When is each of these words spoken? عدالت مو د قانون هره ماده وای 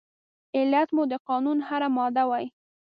عدالت 0.57 0.89
مو 0.95 1.03
د 1.11 1.13
قانون 1.27 1.57
هره 1.67 1.87
ماده 1.97 2.23
وای 2.29 2.45